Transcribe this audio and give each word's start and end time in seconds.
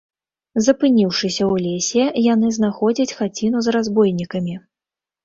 Запыніўшыся 0.67 1.43
ў 1.51 1.53
лесе, 1.65 2.05
яны 2.33 2.47
знаходзяць 2.57 3.15
хаціну 3.21 3.61
з 3.67 3.75
разбойнікамі. 3.77 4.57